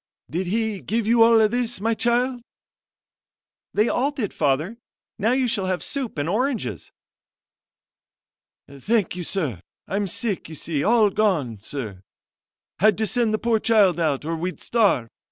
[0.31, 2.41] "Did he give you all this, my child?"
[3.75, 4.77] "They all did, Father;
[5.19, 6.91] now you shall have soup and oranges."
[8.67, 12.01] "Thank you, sir I'm sick, you see all gone, sir!
[12.79, 15.07] had to send the poor child out, or we'd starve.